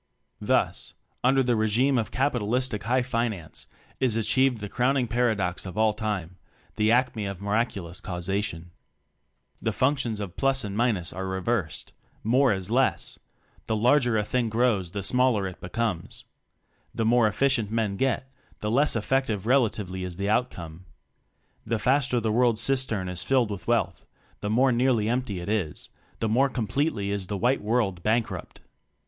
[0.41, 3.67] Thus, under the regime of capitalis tic "High Finance,"
[3.99, 6.37] is achieved the crowning paradox of all time
[6.75, 8.71] the acme of miraculous causation:
[9.61, 11.93] The functions of plus and minus are reversed;
[12.23, 13.19] more is less!
[13.67, 16.25] The larger a thing grows the smaller it becomes!
[16.95, 18.27] The more efficient men get,
[18.59, 20.85] the less effective relatively is the outcome!
[21.63, 24.03] The faster the world cistern is filled with wealth
[24.39, 28.61] the more nearly empty it is, the more completely is the White World bankrupt!!